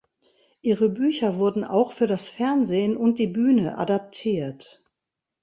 Ihre 0.63 0.89
Bücher 0.89 1.37
wurden 1.37 1.63
auch 1.63 1.91
für 1.91 2.07
das 2.07 2.27
Fernsehen 2.27 2.97
und 2.97 3.19
die 3.19 3.27
Bühne 3.27 3.77
adaptiert. 3.77 4.83